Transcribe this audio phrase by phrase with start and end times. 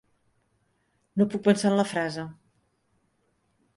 [1.21, 2.25] No puc pensar en la frase.